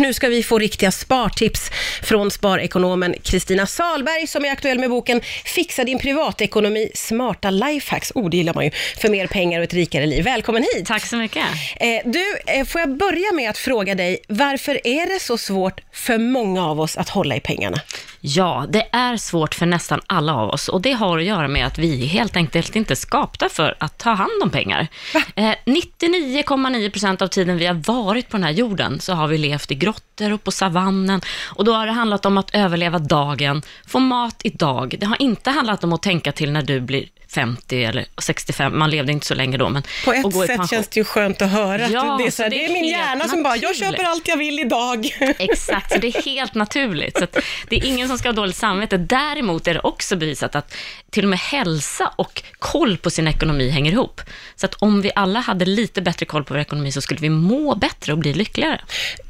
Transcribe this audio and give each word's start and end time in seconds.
Nu 0.00 0.14
ska 0.14 0.28
vi 0.28 0.42
få 0.42 0.58
riktiga 0.58 0.90
spartips 0.90 1.70
från 2.02 2.30
sparekonomen 2.30 3.14
Kristina 3.22 3.66
Salberg 3.66 4.26
som 4.26 4.44
är 4.44 4.50
aktuell 4.50 4.78
med 4.78 4.90
boken 4.90 5.20
Fixa 5.44 5.84
din 5.84 5.98
privatekonomi, 5.98 6.90
smarta 6.94 7.50
lifehacks. 7.50 8.12
Oh, 8.14 8.30
det 8.30 8.36
gillar 8.36 8.54
man 8.54 8.64
ju. 8.64 8.70
För 8.70 9.08
mer 9.08 9.26
pengar 9.26 9.58
och 9.60 9.64
ett 9.64 9.74
rikare 9.74 10.06
liv. 10.06 10.24
Välkommen 10.24 10.62
hit! 10.62 10.86
Tack 10.86 11.06
så 11.06 11.16
mycket. 11.16 11.44
Eh, 11.76 11.88
du, 12.04 12.38
eh, 12.46 12.64
får 12.64 12.80
jag 12.80 12.96
börja 12.96 13.32
med 13.32 13.50
att 13.50 13.58
fråga 13.58 13.94
dig, 13.94 14.18
varför 14.28 14.80
är 14.86 15.14
det 15.14 15.20
så 15.20 15.38
svårt 15.38 15.80
för 15.92 16.18
många 16.18 16.66
av 16.66 16.80
oss 16.80 16.96
att 16.96 17.08
hålla 17.08 17.36
i 17.36 17.40
pengarna? 17.40 17.76
Ja, 18.20 18.66
det 18.68 18.88
är 18.92 19.16
svårt 19.16 19.54
för 19.54 19.66
nästan 19.66 20.00
alla 20.06 20.34
av 20.34 20.50
oss 20.50 20.68
och 20.68 20.80
det 20.80 20.92
har 20.92 21.18
att 21.18 21.24
göra 21.24 21.48
med 21.48 21.66
att 21.66 21.78
vi 21.78 22.06
helt 22.06 22.36
enkelt 22.36 22.76
inte 22.76 22.92
är 22.92 22.96
skapta 22.96 23.48
för 23.48 23.76
att 23.80 23.98
ta 23.98 24.10
hand 24.10 24.42
om 24.42 24.50
pengar. 24.50 24.86
Eh, 25.34 25.54
99,9 25.64 26.90
procent 26.90 27.22
av 27.22 27.26
tiden 27.26 27.58
vi 27.58 27.66
har 27.66 27.74
varit 27.74 28.28
på 28.28 28.36
den 28.36 28.44
här 28.44 28.50
jorden 28.50 29.00
så 29.00 29.12
har 29.12 29.28
vi 29.28 29.38
levt 29.38 29.70
i 29.70 29.74
grottor 29.74 30.32
och 30.32 30.44
på 30.44 30.50
savannen 30.50 31.20
och 31.44 31.64
då 31.64 31.72
har 31.72 31.86
det 31.86 31.92
handlat 31.92 32.26
om 32.26 32.38
att 32.38 32.54
överleva 32.54 32.98
dagen, 32.98 33.62
få 33.86 33.98
mat 33.98 34.40
idag. 34.44 34.94
Det 34.98 35.06
har 35.06 35.22
inte 35.22 35.50
handlat 35.50 35.84
om 35.84 35.92
att 35.92 36.02
tänka 36.02 36.32
till 36.32 36.52
när 36.52 36.62
du 36.62 36.80
blir 36.80 37.08
50 37.28 37.84
eller 37.84 38.06
65, 38.18 38.78
man 38.78 38.90
levde 38.90 39.12
inte 39.12 39.26
så 39.26 39.34
länge 39.34 39.56
då, 39.56 39.68
men 39.68 39.82
På 40.04 40.12
ett 40.12 40.22
gå 40.22 40.46
sätt 40.46 40.70
känns 40.70 40.88
det 40.88 41.00
ju 41.00 41.04
skönt 41.04 41.42
att 41.42 41.50
höra. 41.50 41.88
Ja, 41.88 42.12
att 42.12 42.18
det, 42.18 42.26
är 42.26 42.30
så 42.30 42.42
här, 42.42 42.50
det 42.50 42.56
det 42.56 42.64
är 42.64 42.68
är 42.68 42.72
min 42.72 42.84
hjärna 42.84 43.28
som 43.28 43.42
bara, 43.42 43.56
jag 43.56 43.76
köper 43.76 44.04
allt 44.04 44.28
jag 44.28 44.36
vill 44.36 44.58
idag. 44.60 45.16
Exakt, 45.38 45.92
så 45.92 45.98
det 45.98 46.06
är 46.06 46.22
helt 46.22 46.54
naturligt. 46.54 47.18
Så 47.18 47.24
att 47.24 47.38
det 47.68 47.76
är 47.76 47.84
ingen 47.84 48.08
som 48.08 48.18
ska 48.18 48.28
ha 48.28 48.32
dåligt 48.32 48.56
samvete. 48.56 48.96
Däremot 48.96 49.66
är 49.66 49.74
det 49.74 49.80
också 49.80 50.16
bevisat 50.16 50.54
att 50.54 50.74
till 51.10 51.24
och 51.24 51.30
med 51.30 51.38
hälsa 51.38 52.12
och 52.16 52.42
koll 52.58 52.96
på 52.96 53.10
sin 53.10 53.28
ekonomi 53.28 53.70
hänger 53.70 53.92
ihop. 53.92 54.20
Så 54.56 54.66
att 54.66 54.74
om 54.74 55.02
vi 55.02 55.10
alla 55.14 55.40
hade 55.40 55.64
lite 55.64 56.02
bättre 56.02 56.26
koll 56.26 56.44
på 56.44 56.54
vår 56.54 56.60
ekonomi 56.60 56.92
så 56.92 57.00
skulle 57.00 57.20
vi 57.20 57.30
må 57.30 57.74
bättre 57.74 58.12
och 58.12 58.18
bli 58.18 58.34
lyckligare. 58.34 58.80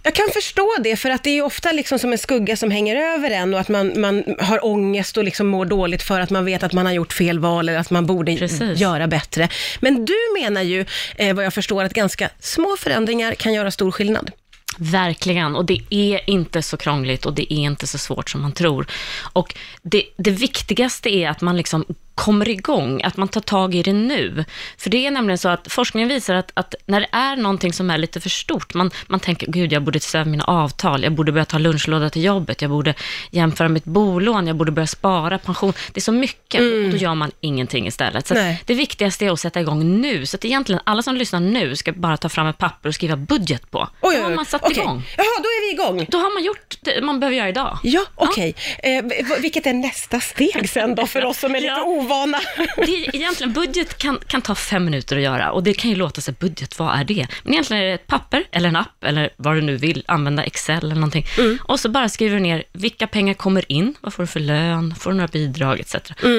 Jag 0.06 0.14
kan 0.14 0.28
förstå 0.34 0.76
det, 0.80 0.96
för 0.96 1.10
att 1.10 1.22
det 1.22 1.38
är 1.38 1.42
ofta 1.42 1.72
liksom 1.72 1.98
som 1.98 2.12
en 2.12 2.18
skugga 2.18 2.56
som 2.56 2.70
hänger 2.70 2.96
över 2.96 3.30
en 3.30 3.54
och 3.54 3.60
att 3.60 3.68
man, 3.68 4.00
man 4.00 4.24
har 4.40 4.64
ångest 4.66 5.16
och 5.16 5.24
liksom 5.24 5.46
mår 5.46 5.64
dåligt 5.64 6.02
för 6.02 6.20
att 6.20 6.30
man 6.30 6.44
vet 6.44 6.62
att 6.62 6.72
man 6.72 6.86
har 6.86 6.92
gjort 6.92 7.12
fel 7.12 7.38
val 7.38 7.68
eller 7.68 7.78
att 7.78 7.90
man 7.90 8.06
borde 8.06 8.36
Precis. 8.36 8.80
göra 8.80 9.06
bättre. 9.06 9.48
Men 9.80 10.04
du 10.04 10.14
menar 10.40 10.62
ju, 10.62 10.84
eh, 11.16 11.34
vad 11.34 11.44
jag 11.44 11.54
förstår, 11.54 11.84
att 11.84 11.94
ganska 11.94 12.30
små 12.40 12.76
förändringar 12.78 13.34
kan 13.34 13.54
göra 13.54 13.70
stor 13.70 13.92
skillnad. 13.92 14.30
Verkligen, 14.78 15.56
och 15.56 15.64
det 15.64 15.80
är 15.90 16.30
inte 16.30 16.62
så 16.62 16.76
krångligt 16.76 17.26
och 17.26 17.32
det 17.32 17.52
är 17.52 17.58
inte 17.58 17.86
så 17.86 17.98
svårt 17.98 18.30
som 18.30 18.42
man 18.42 18.52
tror. 18.52 18.86
Och 19.32 19.54
det, 19.82 20.04
det 20.16 20.30
viktigaste 20.30 21.14
är 21.14 21.28
att 21.28 21.40
man 21.40 21.56
liksom 21.56 21.84
kommer 22.16 22.48
igång, 22.48 23.02
att 23.04 23.16
man 23.16 23.28
tar 23.28 23.40
tag 23.40 23.74
i 23.74 23.82
det 23.82 23.92
nu. 23.92 24.44
För 24.78 24.90
det 24.90 25.06
är 25.06 25.10
nämligen 25.10 25.38
så 25.38 25.48
att 25.48 25.72
forskningen 25.72 26.08
visar 26.08 26.34
att, 26.34 26.50
att 26.54 26.74
när 26.86 27.00
det 27.00 27.06
är 27.12 27.36
någonting 27.36 27.72
som 27.72 27.90
är 27.90 27.98
lite 27.98 28.20
för 28.20 28.30
stort, 28.30 28.74
man, 28.74 28.90
man 29.06 29.20
tänker, 29.20 29.46
gud, 29.46 29.72
jag 29.72 29.82
borde 29.82 30.00
se 30.00 30.18
över 30.18 30.30
mina 30.30 30.44
avtal, 30.44 31.02
jag 31.02 31.12
borde 31.12 31.32
börja 31.32 31.44
ta 31.44 31.58
lunchlåda 31.58 32.10
till 32.10 32.24
jobbet, 32.24 32.62
jag 32.62 32.70
borde 32.70 32.94
jämföra 33.30 33.68
mitt 33.68 33.84
bolån, 33.84 34.46
jag 34.46 34.56
borde 34.56 34.72
börja 34.72 34.86
spara 34.86 35.38
pension. 35.38 35.72
Det 35.92 35.98
är 35.98 36.02
så 36.02 36.12
mycket, 36.12 36.60
och 36.60 36.90
då 36.90 36.96
gör 36.96 37.14
man 37.14 37.30
ingenting 37.40 37.86
istället. 37.86 38.26
Så 38.26 38.34
det 38.66 38.74
viktigaste 38.74 39.26
är 39.26 39.30
att 39.30 39.40
sätta 39.40 39.60
igång 39.60 40.00
nu. 40.00 40.26
Så 40.26 40.36
att 40.36 40.44
egentligen, 40.44 40.80
alla 40.84 41.02
som 41.02 41.16
lyssnar 41.16 41.40
nu 41.40 41.76
ska 41.76 41.92
bara 41.92 42.16
ta 42.16 42.28
fram 42.28 42.46
ett 42.46 42.58
papper 42.58 42.88
och 42.88 42.94
skriva 42.94 43.16
budget 43.16 43.70
på. 43.70 43.88
Oj, 44.00 44.16
då 44.16 44.22
har 44.22 44.30
man 44.34 44.44
satt 44.44 44.62
okej. 44.62 44.78
igång. 44.78 45.02
Jaha, 45.16 45.26
då 45.38 45.48
är 45.48 45.68
vi 45.68 45.72
igång. 45.82 46.06
Då 46.10 46.18
har 46.18 46.34
man 46.34 46.44
gjort 46.44 46.74
det 46.80 47.02
man 47.02 47.20
behöver 47.20 47.36
göra 47.36 47.48
idag. 47.48 47.78
Ja, 47.82 48.04
okej. 48.14 48.54
Eh, 48.82 49.04
v- 49.04 49.24
vilket 49.40 49.66
är 49.66 49.72
nästa 49.72 50.20
steg 50.20 50.68
sen 50.70 50.94
då 50.94 51.06
för 51.06 51.24
oss 51.30 51.38
som 51.38 51.54
är 51.54 51.60
lite 51.60 51.66
Ja. 51.76 51.84
Ovana? 52.06 52.38
Det 52.76 52.82
är, 52.82 53.16
egentligen, 53.16 53.52
budget 53.52 53.98
kan, 53.98 54.18
kan 54.26 54.42
ta 54.42 54.54
fem 54.54 54.84
minuter 54.84 55.16
att 55.16 55.22
göra 55.22 55.52
och 55.52 55.62
det 55.62 55.74
kan 55.74 55.90
ju 55.90 55.96
låta 55.96 56.20
sig, 56.20 56.34
budget, 56.40 56.78
vad 56.78 56.98
är 57.00 57.04
det? 57.04 57.26
Men 57.42 57.52
egentligen 57.52 57.82
är 57.82 57.86
det 57.86 57.92
ett 57.94 58.06
papper 58.06 58.44
eller 58.52 58.68
en 58.68 58.76
app 58.76 59.04
eller 59.04 59.30
vad 59.36 59.54
du 59.56 59.60
nu 59.60 59.76
vill, 59.76 60.04
använda 60.08 60.44
Excel 60.44 60.78
eller 60.84 60.94
någonting. 60.94 61.26
Och 61.62 61.80
så 61.80 61.88
bara 61.88 62.08
skriver 62.08 62.34
du 62.36 62.40
ner 62.42 62.64
vilka 62.72 63.06
pengar 63.06 63.34
kommer 63.34 63.72
in, 63.72 63.94
vad 64.00 64.14
får 64.14 64.22
du 64.22 64.26
för 64.26 64.40
lön, 64.40 64.94
får 64.94 65.10
du 65.10 65.16
några 65.16 65.28
bidrag 65.28 65.80
etc. 65.80 65.94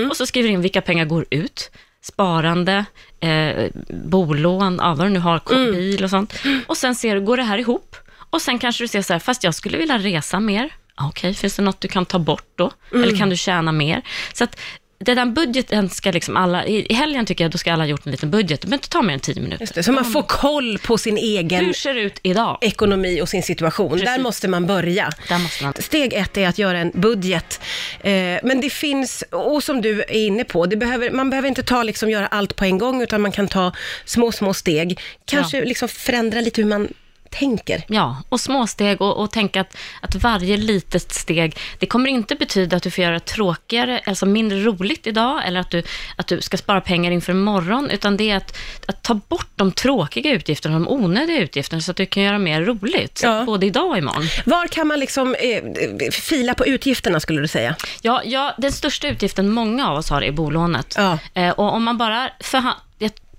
Och 0.10 0.18
så 0.18 0.26
skriver 0.26 0.48
du 0.50 0.54
in 0.54 0.62
vilka 0.62 0.82
pengar 0.82 1.06
går 1.06 1.26
ut, 1.30 1.72
sparande, 2.02 2.86
eh, 3.20 3.66
bolån, 4.04 4.78
ja, 4.82 4.94
vad 4.94 5.06
du 5.06 5.10
nu 5.10 5.20
har, 5.20 5.40
ko- 5.40 5.56
bil 5.72 6.04
och 6.04 6.10
sånt. 6.10 6.34
Och 6.68 6.78
sen 6.78 6.96
ser 6.96 7.16
du, 7.16 7.22
går 7.22 7.38
det 7.38 7.44
här 7.44 7.58
ihop? 7.58 7.96
Och 8.30 8.42
sen 8.42 8.60
kanske 8.60 8.84
du 8.84 8.88
ser 8.88 9.02
så 9.02 9.14
här, 9.14 9.20
fast 9.20 9.44
jag 9.44 9.56
skulle 9.56 9.78
vilja 9.78 9.98
resa 9.98 10.40
mer. 10.40 10.70
Okej, 11.02 11.34
finns 11.34 11.56
det 11.56 11.62
något 11.62 11.82
du 11.82 11.88
kan 11.88 12.06
ta 12.06 12.20
bort 12.20 12.48
då? 12.56 12.72
Eller 12.94 13.18
kan 13.18 13.30
du 13.30 13.38
tjäna 13.38 13.72
mer? 13.72 14.02
Så 14.34 14.44
att 14.44 14.60
den 15.00 15.16
där 15.16 15.26
budgeten 15.26 15.90
ska 15.90 16.12
liksom 16.12 16.38
alla, 16.38 16.66
i 16.66 16.94
helgen 16.94 17.26
tycker 17.26 17.44
jag, 17.44 17.52
då 17.52 17.58
ska 17.58 17.74
alla 17.74 17.84
ha 17.84 17.90
gjort 17.90 18.06
en 18.06 18.12
liten 18.12 18.32
budget. 18.32 18.62
Det 18.62 18.68
behöver 18.68 18.78
inte 18.78 18.90
ta 18.90 19.02
mer 19.02 19.14
än 19.14 19.20
tio 19.20 19.42
minuter. 19.42 19.62
Just 19.62 19.76
det, 19.76 19.84
så 19.84 19.92
man 19.92 20.06
får 20.06 20.24
koll 20.24 20.78
på 20.78 20.98
sin 20.98 21.18
egen 21.18 21.66
Hur 21.66 21.74
ser 21.74 21.94
det 21.94 22.02
ut 22.02 22.20
idag? 22.24 22.58
ekonomi 22.62 23.22
och 23.22 23.30
sin 23.30 23.44
situation. 23.44 23.98
Där 23.98 24.06
Precis. 24.06 24.24
måste 24.24 24.48
man 24.48 24.66
börja. 24.66 25.10
Där 25.30 25.40
måste 25.40 25.64
man... 25.64 25.74
Steg 25.80 26.14
ett 26.14 26.38
är 26.38 26.48
att 26.48 26.58
göra 26.58 26.80
en 26.80 26.92
budget. 26.94 27.62
Eh, 28.02 28.12
men 28.44 28.62
det 28.62 28.70
finns, 28.70 29.24
och 29.32 29.64
som 29.64 29.82
du 29.82 30.02
är 30.02 30.12
inne 30.12 30.44
på, 30.44 30.66
det 30.66 30.78
behöver, 30.78 31.12
man 31.12 31.30
behöver 31.30 31.50
inte 31.50 31.64
ta, 31.64 31.84
liksom, 31.84 32.10
göra 32.10 32.28
allt 32.28 32.56
på 32.56 32.66
en 32.66 32.78
gång, 32.78 33.02
utan 33.02 33.22
man 33.22 33.32
kan 33.32 33.48
ta 33.48 33.72
små, 34.06 34.32
små 34.32 34.54
steg. 34.54 35.00
Kanske 35.26 35.66
liksom 35.66 35.90
förändra 35.90 36.42
lite 36.42 36.62
hur 36.62 36.70
man 36.70 36.88
tänker. 37.32 37.84
Ja, 37.88 38.24
och 38.30 38.40
småsteg 38.40 39.02
och, 39.02 39.18
och 39.18 39.32
tänka 39.32 39.62
att, 39.62 39.78
att 40.02 40.16
varje 40.16 40.58
litet 40.58 41.12
steg, 41.14 41.58
det 41.80 41.86
kommer 41.86 42.10
inte 42.10 42.36
betyda 42.36 42.78
att 42.78 42.84
du 42.84 42.92
får 42.92 43.04
göra 43.04 43.20
tråkigare, 43.20 44.02
alltså 44.06 44.26
mindre 44.26 44.60
roligt 44.64 45.08
idag, 45.08 45.42
eller 45.48 45.60
att 45.60 45.72
du, 45.72 45.84
att 46.16 46.28
du 46.28 46.42
ska 46.42 46.58
spara 46.58 46.82
pengar 46.82 47.12
inför 47.12 47.32
imorgon, 47.34 47.90
utan 47.90 48.18
det 48.18 48.30
är 48.32 48.36
att, 48.38 48.58
att 48.88 49.04
ta 49.04 49.14
bort 49.14 49.48
de 49.56 49.72
tråkiga 49.72 50.32
utgifterna, 50.32 50.80
de 50.80 50.88
onödiga 50.88 51.40
utgifterna, 51.40 51.82
så 51.82 51.92
att 51.92 51.98
du 51.98 52.06
kan 52.06 52.24
göra 52.24 52.38
mer 52.38 52.62
roligt, 52.62 53.20
Ja. 53.24 53.44
både 53.46 53.66
idag 53.66 53.88
och 53.90 53.98
imorgon. 53.98 54.24
Var 54.46 54.68
kan 54.68 54.88
man 54.88 55.00
liksom 55.00 55.36
eh, 55.36 56.10
fila 56.12 56.54
på 56.54 56.66
utgifterna, 56.66 57.20
skulle 57.20 57.42
du 57.42 57.48
säga? 57.48 57.76
Ja, 58.02 58.22
ja, 58.26 58.54
den 58.58 58.72
största 58.72 59.08
utgiften 59.08 59.50
många 59.52 59.90
av 59.90 59.98
oss 59.98 60.10
har 60.10 60.22
är 60.22 60.32
bolånet. 60.32 60.94
Ja. 60.98 61.18
Eh, 61.34 61.50
och 61.50 61.74
om 61.74 61.84
man 61.84 61.98
bara 61.98 62.30
förha- 62.40 62.74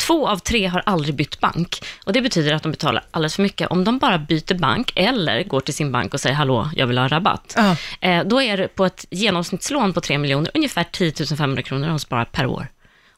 Två 0.09 0.29
av 0.29 0.39
tre 0.39 0.67
har 0.67 0.83
aldrig 0.87 1.15
bytt 1.15 1.41
bank 1.41 1.83
och 2.05 2.13
det 2.13 2.23
betyder 2.23 2.55
att 2.55 2.63
de 2.63 2.73
betalar 2.73 3.05
alldeles 3.11 3.37
för 3.37 3.43
mycket. 3.43 3.69
Om 3.71 3.85
de 3.85 3.99
bara 3.99 4.19
byter 4.19 4.59
bank 4.59 4.93
eller 4.97 5.43
går 5.43 5.61
till 5.61 5.75
sin 5.75 5.93
bank 5.93 6.15
och 6.15 6.21
säger 6.21 6.37
hallå, 6.37 6.71
jag 6.77 6.87
vill 6.87 6.99
ha 6.99 7.09
rabatt. 7.09 7.55
Eh, 8.01 8.25
då 8.25 8.43
är 8.43 8.57
det 8.57 8.69
på 8.69 8.85
ett 8.87 9.07
genomsnittslån 9.11 9.93
på 9.93 10.01
3 10.01 10.19
miljoner 10.19 10.51
ungefär 10.55 10.85
10 10.85 11.13
500 11.37 11.63
kronor 11.63 11.89
de 11.89 11.99
sparar 11.99 12.25
per 12.25 12.47
år. 12.47 12.67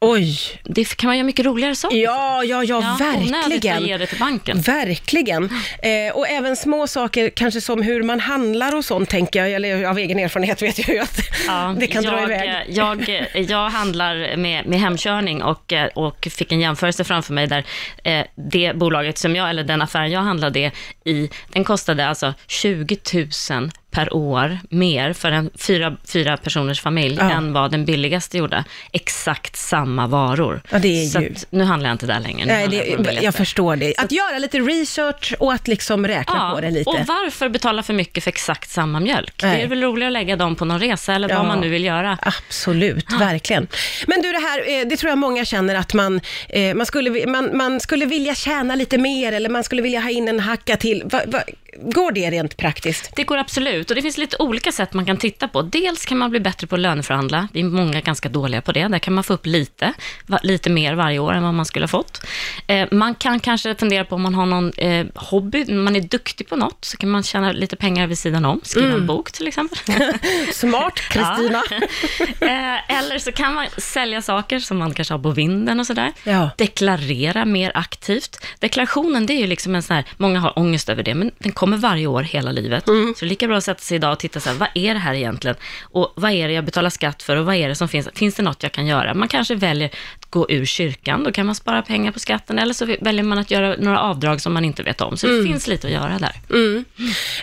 Oj! 0.02 0.38
Det 0.64 0.96
kan 0.96 1.08
man 1.08 1.16
göra 1.16 1.26
mycket 1.26 1.46
roligare 1.46 1.74
saker. 1.74 1.96
Ja, 1.96 2.44
ja, 2.44 2.64
ja, 2.64 2.78
att 2.78 3.00
verkligen. 3.00 3.82
ge 3.86 3.96
det 3.96 4.06
till 4.06 4.18
banken. 4.18 4.60
Verkligen. 4.60 5.44
Eh, 5.82 6.14
och 6.14 6.28
även 6.28 6.56
små 6.56 6.86
saker, 6.86 7.30
kanske 7.30 7.60
som 7.60 7.82
hur 7.82 8.02
man 8.02 8.20
handlar 8.20 8.76
och 8.76 8.84
sånt, 8.84 9.08
tänker 9.10 9.40
jag. 9.40 9.52
Eller 9.52 9.84
av 9.84 9.98
egen 9.98 10.18
erfarenhet 10.18 10.62
vet 10.62 10.78
jag 10.78 10.88
ju 10.88 10.98
att 10.98 11.16
det 11.80 11.86
kan 11.86 12.02
jag, 12.02 12.14
dra 12.14 12.22
iväg. 12.22 12.64
Jag, 12.68 13.26
jag 13.34 13.68
handlar 13.68 14.36
med, 14.36 14.66
med 14.66 14.80
hemkörning 14.80 15.42
och, 15.42 15.72
eh, 15.72 15.86
och 15.86 16.28
fick 16.30 16.52
en 16.52 16.60
jämförelse 16.60 17.04
framför 17.04 17.32
mig 17.32 17.46
där 17.46 17.64
eh, 18.04 18.24
det 18.34 18.76
bolaget 18.76 19.18
som 19.18 19.36
jag, 19.36 19.50
eller 19.50 19.64
den 19.64 19.82
affären 19.82 20.10
jag 20.10 20.20
handlade 20.20 20.72
i, 21.04 21.30
den 21.52 21.64
kostade 21.64 22.06
alltså 22.06 22.34
20 22.46 22.98
000 23.50 23.70
per 23.90 24.14
år 24.14 24.58
mer 24.70 25.12
för 25.12 25.32
en 25.32 25.50
fyra, 25.58 25.96
fyra 26.12 26.36
personers 26.36 26.80
familj 26.80 27.16
Ja. 27.20 27.30
än 27.30 27.52
vad 27.52 27.70
den 27.70 27.84
billigaste 27.84 28.38
gjorde. 28.38 28.64
Exakt 28.92 29.56
samma 29.56 30.06
varor. 30.06 30.62
Ja, 30.70 30.78
det 30.78 30.88
är 31.02 31.06
Så 31.06 31.20
ju- 31.20 31.32
att, 31.36 31.46
nu 31.50 31.64
handlar 31.64 31.88
jag 31.90 31.94
inte 31.94 32.06
där 32.06 32.20
längre. 32.20 32.46
Nej, 32.46 32.62
jag 32.62 32.70
det, 32.70 32.96
billigaste. 32.96 33.24
jag 33.24 33.34
förstår 33.34 33.76
det. 33.76 33.94
Att 33.98 34.12
göra 34.12 34.38
lite 34.38 34.58
research 34.58 35.34
och 35.38 35.52
att 35.52 35.68
liksom 35.68 36.06
räkna 36.06 36.50
på 36.54 36.60
det 36.60 36.70
lite. 36.70 36.90
och 36.90 36.96
varför 37.06 37.48
betala 37.48 37.82
för 37.82 37.94
mycket 37.94 38.24
för 38.24 38.28
exakt 38.30 38.70
samma 38.70 39.00
mjölk? 39.00 39.40
Nej. 39.42 39.56
Det 39.56 39.62
är 39.62 39.68
väl 39.68 39.82
roligare 39.82 40.08
att 40.08 40.12
lägga 40.12 40.36
dem 40.36 40.56
på 40.56 40.64
någon 40.64 40.78
resa 40.80 41.14
eller 41.14 41.28
Ja. 41.28 41.36
vad 41.38 41.46
man 41.46 41.60
nu 41.60 41.68
vill 41.68 41.84
göra. 41.84 42.18
Absolut, 42.22 43.12
verkligen. 43.20 43.68
Men 44.06 44.22
du, 44.22 44.32
det 44.32 44.38
här, 44.38 44.80
eh, 44.80 44.86
det 44.88 44.96
tror 44.96 45.08
jag 45.10 45.18
många 45.18 45.44
känner 45.44 45.74
att 45.74 45.94
man, 45.94 46.20
eh, 46.48 46.74
man, 46.74 46.86
skulle, 46.86 47.26
man, 47.26 47.56
man 47.56 47.80
skulle 47.80 48.06
vilja 48.06 48.34
tjäna 48.34 48.74
lite 48.74 48.98
mer 48.98 49.32
eller 49.32 49.48
man 49.48 49.64
skulle 49.64 49.82
vilja 49.82 50.00
ha 50.00 50.10
in 50.10 50.28
en 50.28 50.40
hacka 50.40 50.76
till. 50.76 51.02
Va, 51.04 51.20
va, 51.26 51.42
går 51.82 52.12
det 52.12 52.30
rent 52.30 52.56
praktiskt? 52.56 53.12
Det 53.16 53.24
går 53.24 53.36
absolut 53.38 53.90
och 53.90 53.96
det 53.96 54.02
finns 54.02 54.18
lite 54.18 54.36
olika 54.38 54.72
sätt 54.72 54.92
man 54.92 55.06
kan 55.06 55.16
titta 55.16 55.48
på. 55.48 55.62
Dels 55.62 56.04
kan 56.06 56.18
man 56.18 56.30
bli 56.30 56.40
bättre 56.40 56.66
på 56.66 56.74
att 56.74 56.80
löneförhandla. 56.80 57.48
Det 57.52 57.60
är 57.60 57.64
många 57.64 58.00
ganska 58.00 58.28
dåliga 58.28 58.60
på 58.62 58.72
det. 58.72 58.88
Där 58.88 58.98
kan 58.98 59.14
man 59.14 59.24
få 59.24 59.32
upp 59.32 59.46
lite, 59.46 59.92
lite 60.42 60.70
mer 60.70 60.94
varje 60.94 61.18
år 61.18 61.32
än 61.34 61.42
vad 61.42 61.54
man 61.54 61.64
skulle 61.66 61.82
ha 61.82 61.88
fått. 61.88 62.26
Eh, 62.66 62.88
man 62.90 63.14
kan 63.14 63.40
kanske 63.40 63.74
fundera 63.74 64.04
på 64.04 64.14
om 64.14 64.22
man 64.22 64.34
har 64.34 64.46
någon 64.46 64.72
eh, 64.76 65.06
hobby, 65.14 65.72
man 65.72 65.96
är 65.96 66.00
duktig 66.00 66.48
på 66.48 66.56
något, 66.56 66.84
så 66.84 66.96
kan 66.96 67.10
man 67.10 67.22
tjäna 67.22 67.52
lite 67.52 67.76
pengar 67.76 68.06
vid 68.06 68.18
sidan 68.18 68.44
om. 68.44 68.60
Skriva 68.62 68.86
Mm. 68.90 69.00
en 69.00 69.06
bok 69.06 69.32
till 69.32 69.48
exempel. 69.48 69.78
Smart, 70.52 70.94
Kristina. 71.10 71.62
Eh, 72.40 72.98
eller 72.98 73.18
så 73.18 73.32
kan 73.32 73.54
man 73.54 73.66
sälja 73.78 74.22
saker 74.22 74.58
som 74.58 74.78
man 74.78 74.94
kanske 74.94 75.14
har 75.14 75.18
på 75.18 75.30
vinden 75.30 75.80
och 75.80 75.86
sådär. 75.86 76.12
Ja. 76.24 76.50
Deklarera 76.58 77.44
mer 77.44 77.72
aktivt. 77.74 78.46
Deklarationen, 78.58 79.26
det 79.26 79.32
är 79.32 79.38
ju 79.38 79.46
liksom 79.46 79.74
en 79.74 79.82
sån 79.82 79.96
här, 79.96 80.04
många 80.16 80.40
har 80.40 80.58
ångest 80.58 80.88
över 80.88 81.02
det, 81.02 81.14
men 81.14 81.30
den 81.38 81.52
kommer 81.52 81.69
varje 81.76 82.06
år 82.06 82.22
hela 82.22 82.52
livet. 82.52 82.88
Mm. 82.88 83.14
Så 83.16 83.24
det 83.24 83.26
är 83.26 83.28
lika 83.28 83.46
bra 83.46 83.56
att 83.56 83.64
sätta 83.64 83.80
sig 83.80 83.96
idag 83.96 84.12
och 84.12 84.18
titta 84.18 84.40
så 84.40 84.48
här, 84.48 84.56
vad 84.56 84.68
är 84.74 84.94
det 84.94 85.00
här 85.00 85.14
egentligen? 85.14 85.56
Och 85.82 86.12
vad 86.16 86.32
är 86.32 86.48
det 86.48 86.54
jag 86.54 86.64
betalar 86.64 86.90
skatt 86.90 87.22
för 87.22 87.36
och 87.36 87.46
vad 87.46 87.54
är 87.54 87.68
det 87.68 87.74
som 87.74 87.88
finns? 87.88 88.08
Finns 88.14 88.34
det 88.34 88.42
något 88.42 88.62
jag 88.62 88.72
kan 88.72 88.86
göra? 88.86 89.14
Man 89.14 89.28
kanske 89.28 89.54
väljer 89.54 89.90
att 90.18 90.30
gå 90.30 90.50
ur 90.50 90.64
kyrkan, 90.64 91.24
då 91.24 91.32
kan 91.32 91.46
man 91.46 91.54
spara 91.54 91.82
pengar 91.82 92.12
på 92.12 92.18
skatten, 92.18 92.58
eller 92.58 92.74
så 92.74 92.96
väljer 93.00 93.22
man 93.22 93.38
att 93.38 93.50
göra 93.50 93.76
några 93.78 94.00
avdrag 94.00 94.40
som 94.40 94.52
man 94.52 94.64
inte 94.64 94.82
vet 94.82 95.00
om. 95.00 95.16
Så 95.16 95.26
det 95.26 95.44
finns 95.44 95.66
lite 95.66 95.86
att 95.86 95.92
göra 95.92 96.18
där. 96.18 96.34
Mm. 96.50 96.84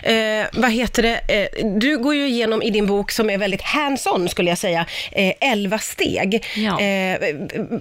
Eh, 0.02 0.46
vad 0.52 0.70
heter 0.70 1.02
det? 1.02 1.16
Eh, 1.28 1.66
du 1.78 1.98
går 1.98 2.14
ju 2.14 2.26
igenom 2.26 2.62
i 2.62 2.70
din 2.70 2.86
bok, 2.86 3.10
som 3.10 3.30
är 3.30 3.38
väldigt 3.38 3.62
hands-on 3.62 4.28
skulle 4.28 4.48
jag 4.48 4.58
säga, 4.58 4.86
eh, 5.12 5.32
11 5.40 5.78
steg. 5.78 6.44
Ja. 6.56 6.80
Eh, 6.80 7.18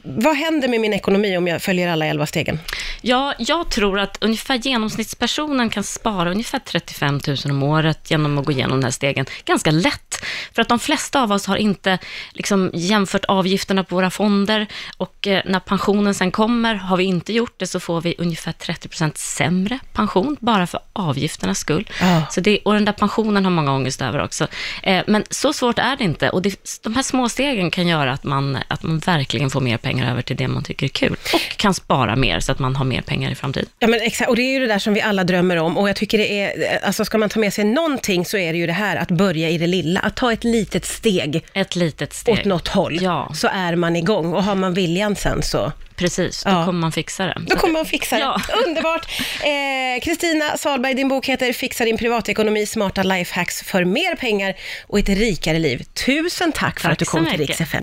vad 0.04 0.36
händer 0.36 0.68
med 0.68 0.82
min 0.82 0.94
ekonomi 0.94 1.38
om 1.38 1.48
jag 1.48 1.62
följer 1.62 1.90
alla 1.90 2.06
11 2.06 2.26
stegen? 2.26 2.60
Ja, 3.02 3.34
jag 3.38 3.70
tror 3.70 4.00
att 4.00 4.18
ungefär 4.22 4.56
genomsnittspersonen 4.56 5.70
kan 5.70 5.84
spara 5.84 6.32
ungefär 6.32 6.60
35 6.60 7.20
000 7.28 7.38
om 7.50 7.64
året 7.64 8.12
genom 8.12 8.38
att 8.38 8.46
gå 8.46 8.52
igenom 8.52 8.78
den 8.78 8.84
här 8.84 8.92
stegen. 8.92 9.26
Ganska 9.46 9.72
lätt, 9.72 10.26
för 10.54 10.62
att 10.62 10.70
de 10.70 10.80
flesta 10.80 11.22
av 11.22 11.32
oss 11.32 11.46
har 11.46 11.56
inte 11.56 11.98
liksom 12.34 12.72
jämfört 12.74 13.26
avgifterna 13.26 13.84
på 13.84 13.96
våra 13.96 14.10
fonder 14.10 14.68
och 14.98 15.28
eh, 15.28 15.42
när 15.46 15.60
pensionen 15.60 16.14
sen 16.14 16.32
kommer, 16.32 16.76
har 16.76 16.98
vi 16.98 17.04
inte 17.04 17.34
gjort 17.34 17.60
det 17.60 17.68
så 17.68 17.80
får 17.80 18.02
vi 18.02 18.16
ungefär 18.18 18.52
30% 18.52 19.12
sämre 19.16 19.80
pension, 19.94 20.38
bara 20.40 20.68
för 20.68 20.80
avgifternas 20.94 21.60
skull. 21.60 21.90
Ja. 22.02 22.24
Så 22.30 22.42
det, 22.42 22.60
och 22.66 22.74
den 22.74 22.86
där 22.86 22.94
pensionen 22.94 23.46
har 23.46 23.52
många 23.52 23.74
ångest 23.74 24.02
över 24.02 24.24
också. 24.24 24.48
Eh, 24.84 25.04
men 25.08 25.24
så 25.30 25.54
svårt 25.54 25.80
är 25.80 25.98
det 25.98 26.04
inte 26.04 26.30
och 26.30 26.42
det, 26.42 26.80
de 26.84 26.96
här 26.96 27.04
små 27.04 27.30
stegen 27.30 27.72
kan 27.72 27.88
göra 27.88 28.14
att 28.14 28.24
man, 28.24 28.58
att 28.68 28.84
man 28.84 29.00
verkligen 29.00 29.50
får 29.50 29.62
mer 29.62 29.78
pengar 29.78 30.12
över 30.12 30.22
till 30.22 30.36
det 30.36 30.48
man 30.48 30.64
tycker 30.64 30.86
är 30.86 30.90
kul 30.90 31.16
och 31.34 31.58
kan 31.58 31.74
spara 31.74 32.16
mer 32.16 32.40
så 32.40 32.52
att 32.52 32.60
man 32.60 32.76
har 32.76 32.86
mer 32.88 33.02
pengar 33.02 33.32
i 33.32 33.36
framtiden. 33.36 33.70
Ja, 33.80 33.88
men 33.88 34.02
exakt. 34.02 34.30
Och 34.30 34.36
det 34.36 34.42
är 34.42 34.54
ju 34.54 34.60
det 34.60 34.68
där 34.68 34.80
som 34.80 34.94
vi 34.94 35.02
alla 35.02 35.24
drömmer 35.24 35.58
om. 35.58 35.78
Och 35.78 35.90
jag 35.90 35.96
tycker 35.96 36.18
det 36.18 36.42
är, 36.42 36.80
alltså 36.86 37.06
ska 37.06 37.18
man 37.18 37.30
ta 37.30 37.40
med 37.40 37.54
sig 37.54 37.64
någonting 37.64 38.26
så 38.26 38.38
är 38.38 38.54
det 38.54 38.60
ju 38.60 38.68
det 38.68 38.74
här 38.74 38.96
att 38.96 39.12
börja 39.12 39.50
i 39.50 39.58
det 39.58 39.68
lilla. 39.68 40.00
Att 40.00 40.16
ta 40.16 40.34
ett 40.34 40.44
litet 40.44 40.86
steg 40.86 41.46
Ett 41.54 41.76
litet 41.76 42.14
steg. 42.14 42.34
åt 42.40 42.46
något 42.46 42.68
håll. 42.68 42.98
Ja. 43.02 43.32
Så 43.36 43.48
är 43.54 43.76
man 43.76 43.96
igång. 43.96 44.34
Och 44.34 44.44
har 44.44 44.56
man 44.56 44.74
viljan 44.74 45.16
sen 45.16 45.44
så, 45.44 45.72
Precis, 45.96 46.44
då 46.44 46.50
Ja. 46.50 46.66
kommer 46.66 46.80
man 46.80 46.92
fixa 46.92 47.26
det. 47.26 47.38
då 47.48 47.56
kommer 47.56 47.74
man 47.74 47.86
fixa 47.86 48.16
det. 48.16 48.22
Ja. 48.22 48.42
Underbart! 48.68 49.08
Eh, 49.44 50.02
Kristina 50.04 50.58
Salberg, 50.58 50.94
din 50.94 51.08
bok 51.08 51.26
heter 51.26 51.54
Fixa 51.54 51.86
din 51.86 51.98
privatekonomi, 51.98 52.66
smarta 52.66 53.04
lifehacks 53.04 53.62
för 53.64 53.86
mer 53.86 54.16
pengar 54.16 54.54
och 54.88 55.00
ett 55.00 55.10
rikare 55.10 55.60
liv. 55.60 55.84
Tusen 56.06 56.52
tack 56.52 56.80
för 56.80 56.84
Tack 56.90 56.92
att 56.94 57.00
du 57.00 57.06
kom 57.06 57.26
till. 57.26 57.38
Rix 57.48 57.62
FM. 57.62 57.82